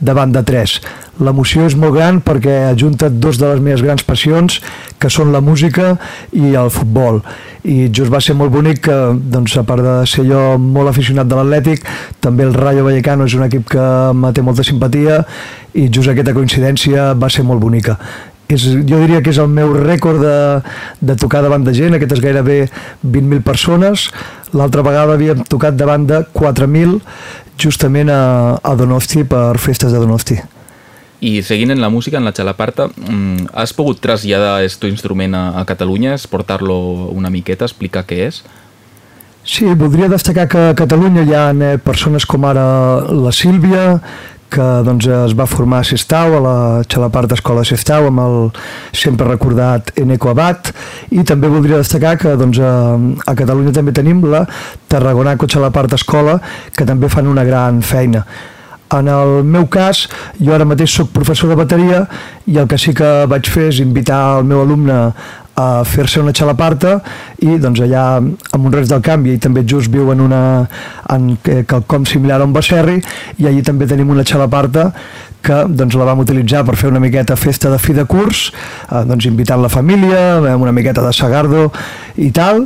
[0.00, 0.78] davant de 3.
[1.26, 4.62] L'emoció és molt gran perquè ajunta dos de les meves grans passions,
[4.96, 5.94] que són la música
[6.32, 7.20] i el futbol.
[7.68, 11.28] I just va ser molt bonic que, doncs, a part de ser jo molt aficionat
[11.28, 11.84] de l'Atlètic,
[12.24, 15.20] també el Rayo Vallecano és un equip que me té molta simpatia
[15.76, 17.98] i just aquesta coincidència va ser molt bonica
[18.48, 20.36] és, jo diria que és el meu rècord de,
[21.00, 22.66] de tocar davant de gent, aquestes gairebé
[23.04, 24.10] 20.000 persones.
[24.56, 27.00] L'altra vegada havíem tocat davant de 4.000
[27.60, 28.20] justament a,
[28.62, 30.38] a Donosti per festes de Donosti.
[31.24, 35.48] I seguint en la música, en la xalaparta, mm, has pogut traslladar aquest instrument a,
[35.62, 36.76] a Catalunya, portar-lo
[37.16, 38.42] una miqueta, explicar què és?
[39.46, 42.66] Sí, voldria destacar que a Catalunya hi ha eh, persones com ara
[43.14, 44.00] la Sílvia,
[44.50, 46.56] que doncs, es va formar a Sestau, a la
[46.88, 48.36] Xalapart Escola de Sestau, amb el
[48.96, 50.72] sempre recordat Eneco Abad,
[51.10, 52.72] i també voldria destacar que doncs, a,
[53.26, 54.44] a Catalunya també tenim la
[54.88, 56.38] Tarragonaco Xalapart Escola,
[56.76, 58.24] que també fan una gran feina.
[58.94, 60.04] En el meu cas,
[60.38, 62.04] jo ara mateix sóc professor de bateria
[62.46, 64.98] i el que sí que vaig fer és invitar el meu alumne
[65.56, 66.98] a fer-se una xalaparta
[67.40, 70.42] i doncs allà a Montrets del Canvi i també just viu en una
[71.12, 72.98] en quelcom similar a un Bacerri
[73.40, 74.90] i allí també tenim una xalaparta
[75.46, 78.48] que doncs, la vam utilitzar per fer una miqueta festa de fi de curs,
[78.90, 81.70] eh, doncs invitant la família, una miqueta de sagardo
[82.16, 82.64] i tal,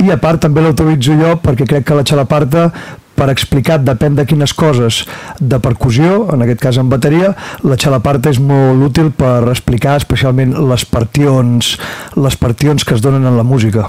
[0.00, 2.70] i a part també l'utilitzo jo perquè crec que la xalaparta
[3.14, 5.04] per explicar depèn de quines coses
[5.40, 7.32] de percussió, en aquest cas en bateria,
[7.64, 11.74] la xalaparta és molt útil per explicar especialment les partions,
[12.16, 13.88] les partions que es donen en la música.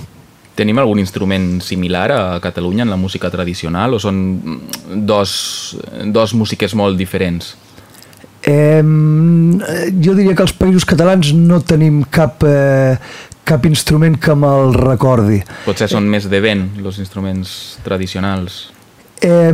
[0.55, 4.21] Tenim algun instrument similar a Catalunya en la música tradicional o són
[5.03, 5.75] dos,
[6.15, 7.55] dos músiques molt diferents?
[8.45, 8.81] Eh,
[10.05, 12.95] jo diria que als països catalans no tenim cap, eh,
[13.43, 15.41] cap instrument que me'l recordi.
[15.65, 18.74] Potser són més de vent, els instruments tradicionals.
[19.21, 19.53] Eh,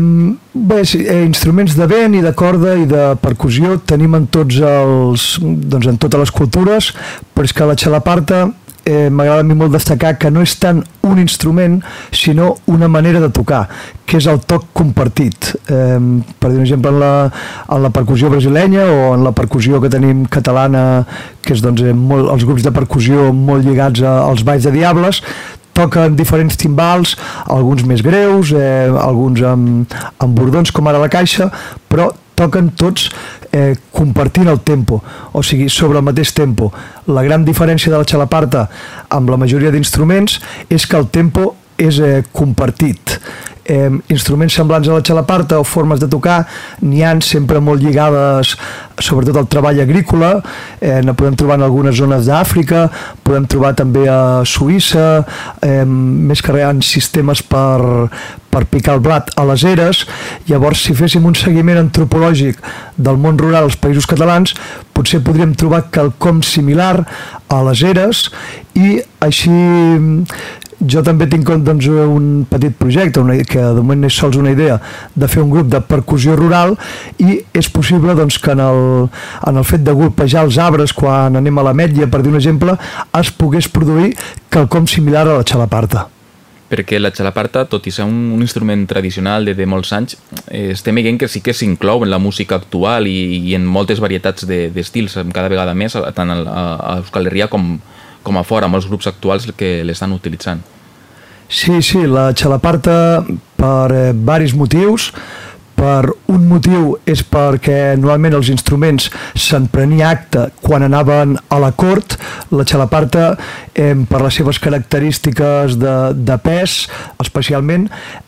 [0.54, 4.58] bé, sí, eh, instruments de vent i de corda i de percussió tenim en tots
[4.58, 6.90] els, doncs en totes les cultures,
[7.36, 8.48] però és que la xalaparta
[8.86, 11.80] eh, m'agrada a mi molt destacar que no és tant un instrument,
[12.12, 13.68] sinó una manera de tocar,
[14.06, 15.54] que és el toc compartit.
[15.70, 16.00] Eh,
[16.40, 17.14] per dir un exemple, en la,
[17.70, 21.06] en la percussió brasilenya o en la percussió que tenim catalana,
[21.42, 25.22] que és doncs, eh, molt, els grups de percussió molt lligats als balls de diables,
[25.78, 27.16] toquen diferents timbals,
[27.48, 31.50] alguns més greus, eh, alguns amb, amb bordons com ara la caixa,
[31.90, 33.10] però toquen tots
[33.52, 36.72] eh, compartint el tempo, o sigui, sobre el mateix tempo.
[37.08, 38.68] La gran diferència de la xalaparta
[39.10, 43.20] amb la majoria d'instruments és que el tempo és eh, compartit
[43.66, 46.46] eh, instruments semblants a la xalaparta o formes de tocar
[46.82, 48.56] n'hi han sempre molt lligades
[49.02, 50.36] sobretot al treball agrícola.
[50.80, 52.88] Eh, ne podem trobar en algunes zones d'Àfrica
[53.24, 55.24] podem trobar també a Suïssa.
[55.62, 58.10] Eh, més que res en sistemes per,
[58.52, 60.06] per picar el blat a les eres.
[60.50, 62.60] Llavors si féssim un seguiment antropològic
[62.98, 64.56] del món rural als països catalans
[64.94, 67.06] potser podríem trobar quelcom similar
[67.50, 68.28] a les eres.
[68.78, 69.56] I així
[70.82, 74.80] jo també tinc doncs, un petit projecte una, que de moment és sols una idea
[75.16, 76.76] de fer un grup de percussió rural
[77.22, 78.82] i és possible doncs, que en el,
[79.48, 82.40] en el fet de golpejar els arbres quan anem a la metlla, per dir un
[82.42, 82.78] exemple
[83.20, 84.16] es pogués produir
[84.50, 86.08] quelcom similar a la xalaparta
[86.72, 90.72] perquè la xalaparta, tot i ser un, un instrument tradicional de, de molts anys, eh,
[90.72, 93.18] estem veient que sí que s'inclou en la música actual i,
[93.52, 97.76] i en moltes varietats d'estils, de, cada vegada més, tant a, a Euskal Herria com,
[98.24, 100.64] com a fora, molts grups actuals que l'estan utilitzant.
[101.52, 103.26] Sí, sí, la xalaparta
[103.60, 105.10] per eh, varis motius,
[105.82, 111.72] per un motiu és perquè normalment els instruments se'n prenia acte quan anaven a la
[111.74, 112.20] cort,
[112.54, 113.32] la xalaparta
[113.74, 116.84] eh, per les seves característiques de, de pes
[117.24, 117.88] especialment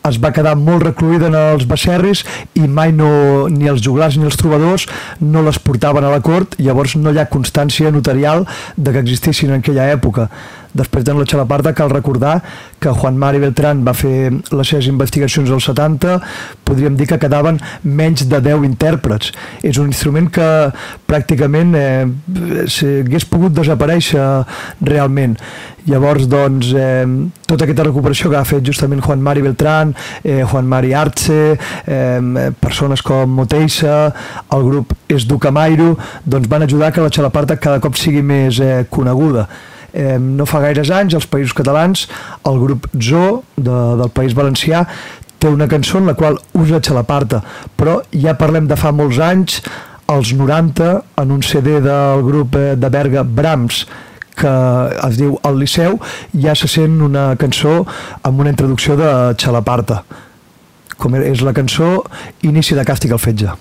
[0.09, 2.23] es va quedar molt recluïda en els bacerris
[2.57, 3.11] i mai no,
[3.53, 4.87] ni els juglars ni els trobadors
[5.21, 6.57] no les portaven a la cort.
[6.59, 10.29] Llavors no hi ha constància notarial de que existissin en aquella època
[10.73, 12.39] Després de la Xalaparta cal recordar
[12.81, 16.17] que Juan Mari Beltrán va fer les seves investigacions als 70,
[16.65, 19.31] podríem dir que quedaven menys de 10 intèrprets.
[19.61, 20.47] És un instrument que
[21.09, 22.07] pràcticament eh,
[23.05, 24.25] hagués pogut desaparèixer
[24.81, 25.37] realment.
[25.85, 27.05] Llavors, doncs, eh,
[27.45, 32.51] tota aquesta recuperació que ha fet justament Juan Mari Beltrán, eh, Juan Mari Arce, eh,
[32.59, 34.13] persones com Moteixa,
[34.49, 38.87] el grup És Ducamairo, doncs van ajudar que la Xalaparta cada cop sigui més eh,
[38.89, 39.47] coneguda
[39.93, 42.07] eh, no fa gaires anys als Països Catalans
[42.49, 44.85] el grup Zo de, del País Valencià
[45.39, 47.43] té una cançó en la qual usa Xalaparta
[47.79, 49.61] però ja parlem de fa molts anys
[50.11, 50.89] als 90
[51.21, 53.85] en un CD del grup eh, de Berga Brahms
[54.33, 54.53] que
[55.07, 55.99] es diu El Liceu,
[56.33, 57.83] ja se sent una cançó
[58.25, 60.01] amb una introducció de Xalaparta,
[60.97, 61.99] com és la cançó
[62.41, 63.53] Inici de càstig al fetge.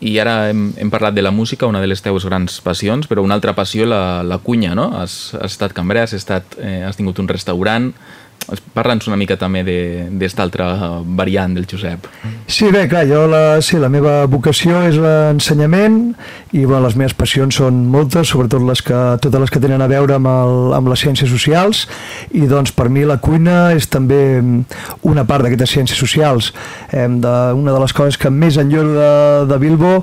[0.00, 3.20] I ara hem, hem parlat de la música, una de les teves grans passions, però
[3.20, 4.88] una altra passió, la, la cunya, no?
[4.96, 7.90] Has, has estat cambrer, has, estat, eh, has tingut un restaurant,
[8.74, 10.66] Parla'ns una mica també d'esta altra
[11.04, 12.06] variant del Josep.
[12.50, 16.00] Sí, bé, clar, jo la, sí, la meva vocació és l'ensenyament
[16.56, 19.88] i bueno, les meves passions són moltes, sobretot les que, totes les que tenen a
[19.90, 21.84] veure amb, el, amb les ciències socials
[22.34, 24.20] i doncs per mi la cuina és també
[25.06, 26.50] una part d'aquestes ciències socials.
[26.90, 29.12] Eh, de, una de les coses que més enlloro de,
[29.50, 29.98] de Bilbo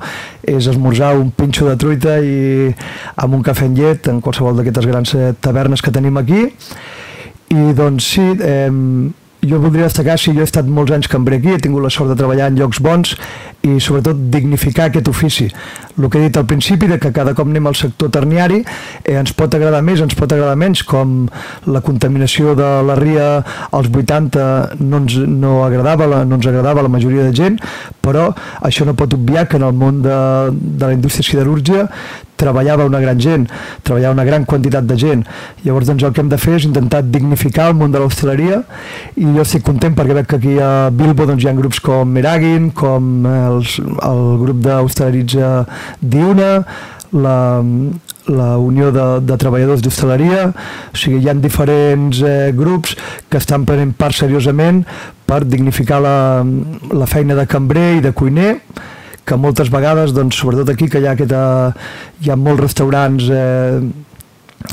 [0.47, 2.71] és esmorzar un pinxo de truita i
[3.19, 6.45] amb un cafè en llet en qualsevol d'aquestes grans tavernes que tenim aquí
[7.53, 8.69] i doncs sí, eh,
[9.47, 12.11] jo voldria destacar, si jo he estat molts anys cambrer aquí, he tingut la sort
[12.11, 13.15] de treballar en llocs bons
[13.67, 15.47] i sobretot dignificar aquest ofici.
[15.97, 18.61] El que he dit al principi, de que cada cop anem al sector terniari,
[19.03, 21.25] eh, ens pot agradar més, ens pot agradar menys, com
[21.65, 23.27] la contaminació de la ria
[23.71, 27.59] als 80 no ens, no agradava, la, no ens agradava la majoria de gent,
[28.01, 28.29] però
[28.61, 30.15] això no pot obviar que en el món de,
[30.51, 31.87] de la indústria siderúrgia
[32.37, 33.47] treballava una gran gent,
[33.83, 35.23] treballava una gran quantitat de gent.
[35.65, 38.61] Llavors doncs, el que hem de fer és intentar dignificar el món de l'hostaleria
[39.17, 42.13] i jo estic content perquè veig que aquí a Bilbo doncs, hi ha grups com
[42.13, 43.25] Meragin, com
[43.57, 45.51] els, el grup d'hostaleritza
[46.01, 46.51] Diuna,
[47.13, 47.37] la,
[48.27, 50.49] la Unió de, de Treballadors d'Hostaleria,
[50.91, 52.97] o sigui, hi ha diferents eh, grups
[53.29, 54.83] que estan prenent part seriosament
[55.27, 56.17] per dignificar la,
[56.91, 58.57] la feina de cambrer i de cuiner
[59.27, 61.41] que moltes vegades, doncs, sobretot aquí, que hi ha, aquesta,
[62.23, 63.81] hi ha molts restaurants eh,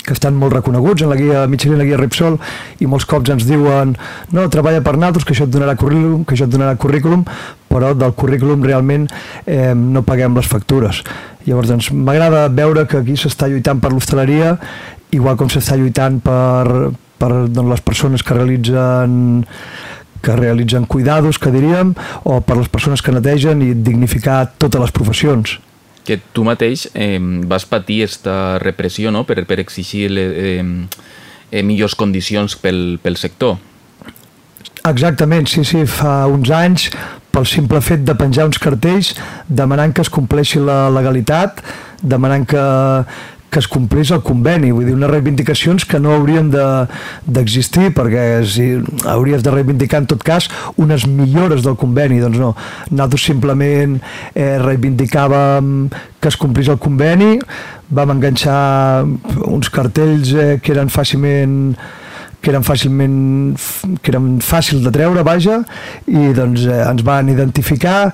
[0.05, 2.38] que estan molt reconeguts en la guia Michelin, la guia Repsol
[2.81, 3.94] i molts cops ens diuen
[4.33, 7.25] no, treballa per nosaltres, que això et donarà currículum que això et donarà currículum
[7.68, 9.09] però del currículum realment
[9.44, 11.03] eh, no paguem les factures
[11.44, 14.57] llavors doncs m'agrada veure que aquí s'està lluitant per l'hostaleria
[15.14, 19.37] igual com s'està lluitant per, per doncs, les persones que realitzen
[20.25, 21.92] que realitzen cuidados, que diríem,
[22.25, 25.59] o per les persones que netegen i dignificar totes les professions.
[26.04, 29.24] Que tu mateix eh, vas patir aquesta repressió no?
[29.24, 33.56] per, per exigir eh, eh, millors condicions pel, pel sector.
[34.84, 36.90] Exactament, sí, sí, fa uns anys
[37.34, 39.14] pel simple fet de penjar uns cartells
[39.48, 41.62] demanant que es compleixi la legalitat,
[42.04, 42.64] demanant que,
[43.54, 48.24] que es complís el conveni, vull dir, unes reivindicacions que no haurien d'existir de, perquè
[48.50, 48.66] si
[49.06, 52.50] hauries de reivindicar en tot cas unes millores del conveni, doncs no,
[52.90, 54.00] nosaltres simplement
[54.34, 55.86] eh, reivindicàvem
[56.18, 57.36] que es complís el conveni,
[57.94, 59.04] vam enganxar
[59.46, 61.76] uns cartells eh, que eren fàcilment
[62.44, 63.14] que eren fàcilment
[64.04, 65.62] que eren fàcils de treure, vaja,
[66.07, 68.11] i doncs eh, ens van identificar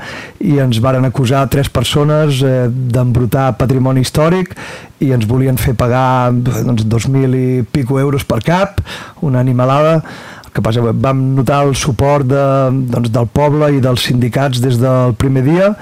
[0.46, 4.54] i ens varen acusar tres persones eh, d'embrutar patrimoni històric
[5.02, 8.78] i ens volien fer pagar doncs, 2.000 i pico euros per cap,
[9.26, 9.98] una animalada.
[10.44, 12.44] El que passa vam notar el suport de,
[12.90, 15.74] doncs, del poble i dels sindicats des del primer dia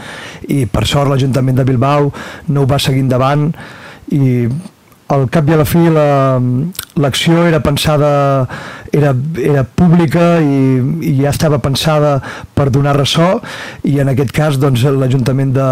[0.49, 2.11] i per sort l'Ajuntament de Bilbao
[2.49, 3.49] no ho va seguir endavant
[4.13, 4.49] i
[5.09, 5.81] al cap i a la fi
[6.99, 8.11] l'acció la, era pensada
[8.93, 12.19] era, era pública i, i ja estava pensada
[12.55, 13.39] per donar ressò
[13.89, 15.71] i en aquest cas doncs, l'Ajuntament de,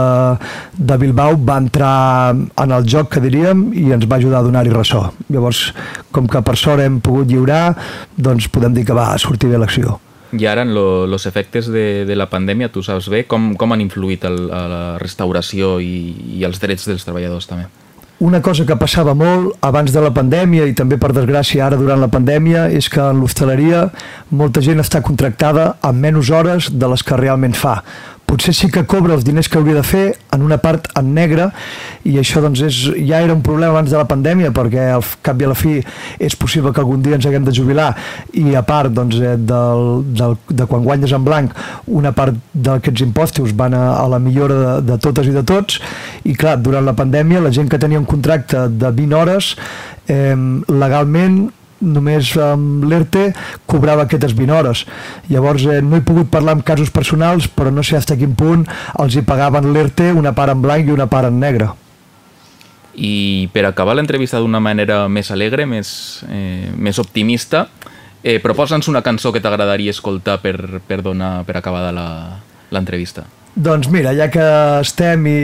[0.77, 4.75] de Bilbao va entrar en el joc que diríem i ens va ajudar a donar-hi
[4.75, 5.71] ressò llavors
[6.13, 7.71] com que per sort hem pogut lliurar
[8.17, 10.01] doncs podem dir que va sortir bé l'acció
[10.37, 13.85] i ara, en els efectes de, de la pandèmia, tu saps bé com, com han
[13.85, 15.95] influït el, a la restauració i,
[16.41, 17.69] i els drets dels treballadors també?
[18.19, 22.01] Una cosa que passava molt abans de la pandèmia i també per desgràcia ara durant
[22.01, 23.91] la pandèmia és que en l'hostaleria
[24.33, 27.83] molta gent està contractada amb menys hores de les que realment fa
[28.27, 31.49] potser sí que cobra els diners que hauria de fer en una part en negre
[32.07, 35.41] i això doncs és, ja era un problema abans de la pandèmia perquè al cap
[35.41, 35.77] i a la fi
[36.19, 37.93] és possible que algun dia ens haguem de jubilar
[38.35, 41.55] i a part doncs, eh, del, del, de quan guanyes en blanc
[41.87, 45.81] una part d'aquests impostos van a, a la millora de, de totes i de tots
[46.27, 49.55] i clar, durant la pandèmia la gent que tenia un contracte de 20 hores
[50.11, 50.35] eh,
[50.69, 51.47] legalment
[51.81, 53.31] només amb l'ERTE
[53.69, 54.85] cobrava aquestes 20 hores.
[55.29, 58.37] Llavors eh, no he pogut parlar amb casos personals, però no sé fins a quin
[58.39, 58.65] punt
[59.03, 61.71] els hi pagaven l'ERTE una part en blanc i una part en negre.
[62.97, 67.67] I per acabar l'entrevista d'una manera més alegre, més, eh, més optimista,
[68.23, 71.93] eh, proposa'ns una cançó que t'agradaria escoltar per, per, donar, per acabar
[72.73, 73.27] l'entrevista.
[73.57, 74.45] Doncs mira, ja que
[74.83, 75.41] estem i,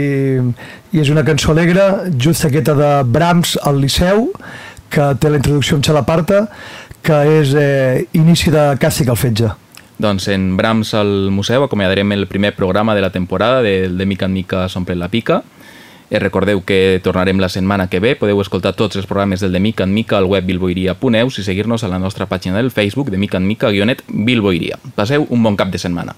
[0.93, 4.27] i és una cançó alegre, just aquesta de Brahms al Liceu,
[4.93, 6.45] que té la introducció amb Xalaparta,
[7.03, 9.51] que és eh, inici de Càstig al fetge.
[10.03, 14.27] Doncs en Brams al museu acomiadarem el primer programa de la temporada de, de mica
[14.27, 15.43] en mica s'omple la pica.
[16.11, 18.17] Eh, recordeu que tornarem la setmana que ve.
[18.21, 21.85] Podeu escoltar tots els programes del de mica en mica al web bilboiria.eus i seguir-nos
[21.85, 24.77] a la nostra pàgina del Facebook de mica en mica guionet bilboiria.
[24.95, 26.17] Passeu un bon cap de setmana.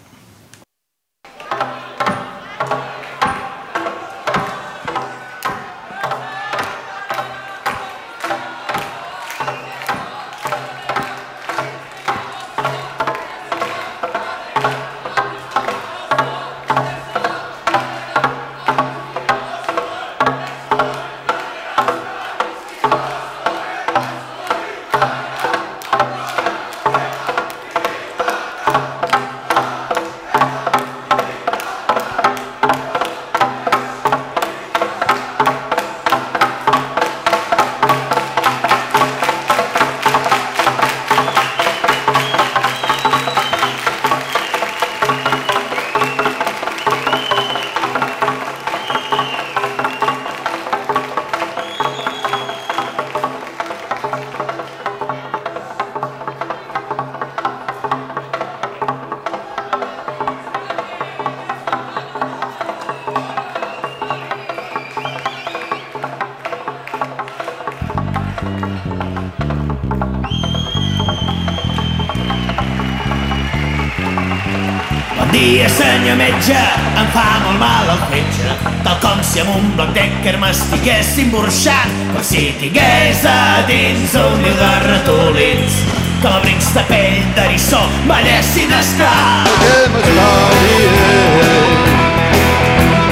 [80.84, 85.76] estiguessin burxat com si tingués a dins un niu de ratolins
[86.20, 89.48] que l'abrics de pell d'arissó ballessin esclar.
[89.62, 91.14] Que m'espaviré,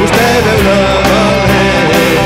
[0.00, 2.18] vostè veu la valer.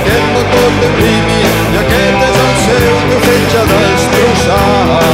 [0.00, 5.06] Aquest motor de primi i aquest és el seu que fetge destrossar.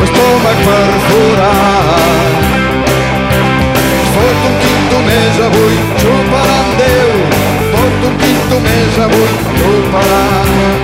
[0.00, 2.40] L'estómac perforat.
[4.16, 5.95] Fot un quinto més avui
[8.56, 9.28] només avui
[9.60, 10.75] tu parlaràs.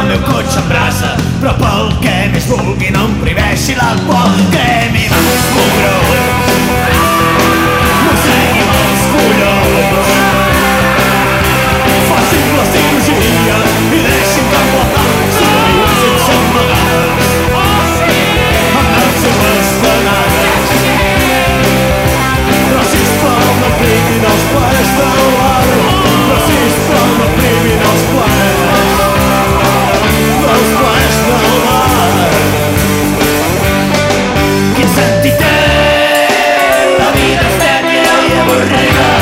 [0.00, 4.66] el meu cotxe em brasa, però pel que més vulgui no em priveixi l'alcohol que
[4.92, 5.22] m'hi va
[5.54, 6.20] els.
[8.04, 10.14] Mossegui els collons.
[12.12, 13.60] Faci'm la cirurgia
[13.98, 14.25] i deixi
[38.78, 39.15] i